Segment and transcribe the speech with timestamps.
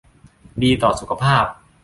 [0.63, 1.45] ดีต่อสุขภาพ